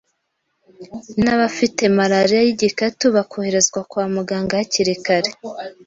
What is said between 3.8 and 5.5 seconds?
kwa muganga hakiri kare.